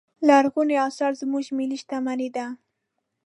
لرغوني 0.27 0.75
اثار 0.87 1.11
زموږ 1.21 1.45
ملي 1.57 1.77
شتمنې 1.81 2.29
ده. 2.35 2.45